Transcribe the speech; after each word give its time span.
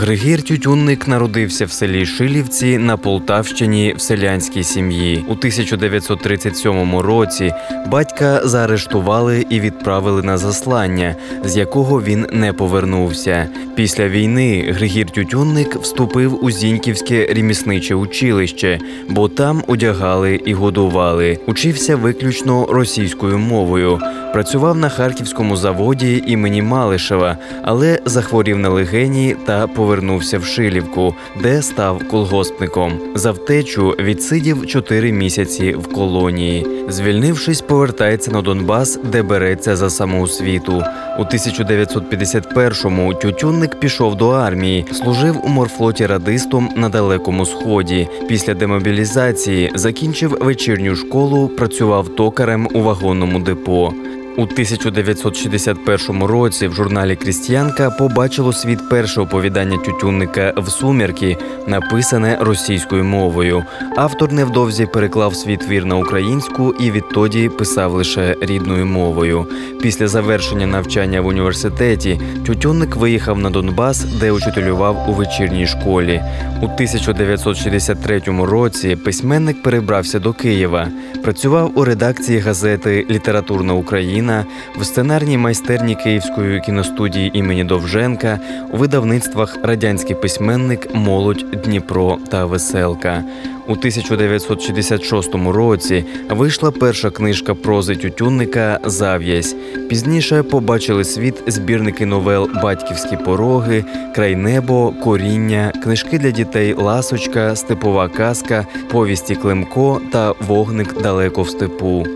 Григір 0.00 0.42
Тютюнник 0.42 1.08
народився 1.08 1.66
в 1.66 1.70
селі 1.70 2.06
Шилівці 2.06 2.78
на 2.78 2.96
Полтавщині 2.96 3.94
в 3.96 4.00
селянській 4.00 4.64
сім'ї. 4.64 5.24
У 5.28 5.32
1937 5.32 6.98
році 6.98 7.52
батька 7.86 8.40
заарештували 8.44 9.46
і 9.50 9.60
відправили 9.60 10.22
на 10.22 10.38
заслання, 10.38 11.14
з 11.44 11.56
якого 11.56 12.02
він 12.02 12.26
не 12.32 12.52
повернувся. 12.52 13.48
Після 13.74 14.08
війни 14.08 14.72
Григір 14.72 15.10
Тютюнник 15.10 15.76
вступив 15.76 16.44
у 16.44 16.50
Зіньківське 16.50 17.26
ремісниче 17.34 17.94
училище, 17.94 18.78
бо 19.08 19.28
там 19.28 19.62
одягали 19.66 20.40
і 20.44 20.54
годували. 20.54 21.38
Учився 21.46 21.96
виключно 21.96 22.66
російською 22.66 23.38
мовою. 23.38 24.00
Працював 24.32 24.76
на 24.76 24.88
харківському 24.88 25.56
заводі 25.56 26.24
імені 26.26 26.62
Малишева, 26.62 27.36
але 27.62 28.00
захворів 28.04 28.58
на 28.58 28.68
легені 28.68 29.36
та 29.46 29.66
повернувся 29.66 29.87
в 29.88 30.44
Шилівку, 30.44 31.14
де 31.42 31.62
став 31.62 32.08
колгоспником. 32.08 32.92
За 33.14 33.30
втечу 33.30 33.88
відсидів 33.88 34.66
4 34.66 35.12
місяці 35.12 35.74
в 35.74 35.92
колонії. 35.92 36.66
Звільнившись, 36.88 37.60
повертається 37.60 38.30
на 38.30 38.42
Донбас, 38.42 38.98
де 39.12 39.22
береться 39.22 39.76
за 39.76 39.90
самоосвіту. 39.90 40.82
У 41.18 41.22
1951-му 41.22 43.14
Тютюнник 43.14 43.80
пішов 43.80 44.16
до 44.16 44.28
армії, 44.28 44.86
служив 44.92 45.44
у 45.44 45.48
морфлоті 45.48 46.06
радистом 46.06 46.70
на 46.76 46.88
далекому 46.88 47.46
сході. 47.46 48.08
Після 48.28 48.54
демобілізації 48.54 49.72
закінчив 49.74 50.38
вечірню 50.40 50.96
школу, 50.96 51.48
працював 51.48 52.08
токарем 52.08 52.68
у 52.74 52.82
вагонному 52.82 53.38
депо. 53.38 53.92
У 54.38 54.42
1961 54.42 56.22
році 56.22 56.68
в 56.68 56.74
журналі 56.74 57.16
Крістіянка 57.16 57.90
побачило 57.90 58.52
світ 58.52 58.88
перше 58.90 59.20
оповідання 59.20 59.78
тютюнника 59.78 60.54
в 60.56 60.68
сумірки, 60.68 61.36
написане 61.66 62.38
російською 62.40 63.04
мовою. 63.04 63.64
Автор 63.96 64.32
невдовзі 64.32 64.86
переклав 64.86 65.34
свій 65.34 65.56
твір 65.56 65.84
на 65.84 65.96
українську 65.96 66.74
і 66.80 66.90
відтоді 66.90 67.48
писав 67.48 67.92
лише 67.92 68.36
рідною 68.40 68.86
мовою. 68.86 69.46
Після 69.82 70.08
завершення 70.08 70.66
навчання 70.66 71.20
в 71.20 71.26
університеті 71.26 72.20
Тютюнник 72.46 72.96
виїхав 72.96 73.38
на 73.38 73.50
Донбас, 73.50 74.04
де 74.04 74.32
учителював 74.32 75.04
у 75.08 75.12
вечірній 75.12 75.66
школі. 75.66 76.22
У 76.62 76.64
1963 76.64 78.22
році 78.26 78.96
письменник 78.96 79.62
перебрався 79.62 80.18
до 80.18 80.32
Києва. 80.32 80.88
Працював 81.22 81.72
у 81.74 81.84
редакції 81.84 82.38
газети 82.38 83.06
Літературна 83.10 83.74
Україна, 83.74 84.27
в 84.76 84.84
сценарній 84.84 85.38
майстерні 85.38 85.94
Київської 85.94 86.60
кіностудії 86.60 87.30
імені 87.38 87.64
Довженка, 87.64 88.40
у 88.72 88.76
видавництвах 88.76 89.58
Радянський 89.62 90.16
письменник, 90.16 90.94
Молодь, 90.94 91.44
Дніпро 91.64 92.18
та 92.30 92.44
Веселка. 92.44 93.24
У 93.68 93.72
1966 93.72 95.34
році 95.34 96.04
вийшла 96.30 96.70
перша 96.70 97.10
книжка 97.10 97.54
прози 97.54 97.96
Тютюнника 97.96 98.80
Зав'язь. 98.84 99.56
Пізніше 99.88 100.42
побачили 100.42 101.04
світ 101.04 101.42
збірники 101.46 102.06
новел 102.06 102.50
Батьківські 102.62 103.16
пороги, 103.16 103.84
Крайнебо, 104.14 104.94
Коріння, 105.04 105.72
книжки 105.82 106.18
для 106.18 106.30
дітей 106.30 106.74
Ласочка, 106.74 107.56
Степова 107.56 108.08
казка, 108.08 108.66
Повісті 108.90 109.34
Климко 109.34 110.00
та 110.12 110.34
Вогник 110.40 111.02
далеко 111.02 111.42
в 111.42 111.48
степу. 111.48 112.06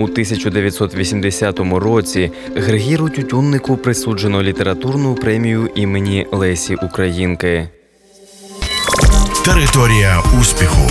У 0.00 0.04
1980 0.04 1.60
році 1.60 2.30
Григіру 2.56 3.08
Тютюннику 3.08 3.76
присуджено 3.76 4.42
літературну 4.42 5.14
премію 5.14 5.70
імені 5.74 6.26
Лесі 6.32 6.74
Українки. 6.74 7.68
Територія 9.44 10.22
успіху. 10.40 10.90